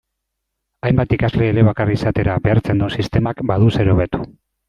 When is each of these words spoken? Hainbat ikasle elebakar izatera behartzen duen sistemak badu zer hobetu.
Hainbat 0.87 1.11
ikasle 1.17 1.49
elebakar 1.49 1.91
izatera 1.97 2.39
behartzen 2.47 2.83
duen 2.83 2.95
sistemak 3.01 3.45
badu 3.53 3.71
zer 3.77 3.93
hobetu. 3.93 4.23